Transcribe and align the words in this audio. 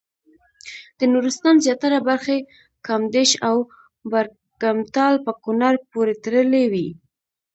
د 0.99 1.01
نورستان 1.13 1.55
زیاتره 1.65 1.99
برخې 2.09 2.37
کامدېش 2.87 3.31
او 3.47 3.55
برګمټال 4.11 5.15
په 5.25 5.31
کونړ 5.43 5.73
پورې 5.91 6.13
تړلې 6.25 6.63
وې. 6.71 6.87